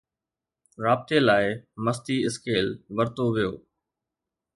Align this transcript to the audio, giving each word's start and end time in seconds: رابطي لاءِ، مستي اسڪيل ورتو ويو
رابطي 0.85 1.17
لاءِ، 1.27 1.45
مستي 1.85 2.15
اسڪيل 2.27 2.67
ورتو 2.95 3.25
ويو 3.33 3.51